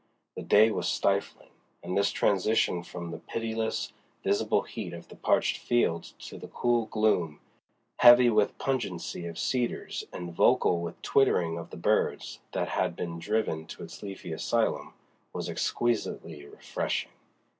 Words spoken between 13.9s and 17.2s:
leafy asylum, was exquisitely refreshing.